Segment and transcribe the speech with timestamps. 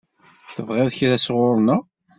[0.53, 1.81] Tebɣiḍ kra sɣur-neɣ?